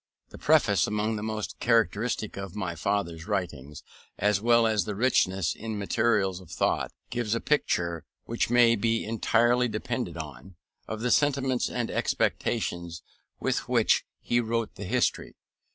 The 0.29 0.39
Preface, 0.39 0.87
among 0.87 1.15
the 1.15 1.21
most 1.21 1.59
characteristic 1.59 2.35
of 2.35 2.55
my 2.55 2.73
father's 2.73 3.27
writings, 3.27 3.83
as 4.17 4.41
well 4.41 4.65
as 4.65 4.85
the 4.85 4.95
richest 4.95 5.55
in 5.55 5.77
materials 5.77 6.39
of 6.39 6.49
thought, 6.49 6.91
gives 7.11 7.35
a 7.35 7.39
picture 7.39 8.03
which 8.25 8.49
may 8.49 8.75
be 8.75 9.05
entirely 9.05 9.67
depended 9.67 10.17
on, 10.17 10.55
of 10.87 11.01
the 11.01 11.11
sentiments 11.11 11.69
and 11.69 11.91
expectations 11.91 13.03
with 13.39 13.69
which 13.69 14.03
he 14.19 14.39
wrote 14.39 14.73
the 14.73 14.85
History. 14.85 15.35